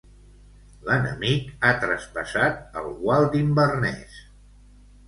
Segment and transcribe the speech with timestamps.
[0.87, 4.23] L'enemic ha traspassat el gual d'Inverness.